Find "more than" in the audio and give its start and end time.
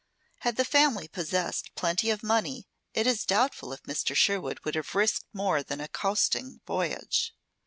5.31-5.79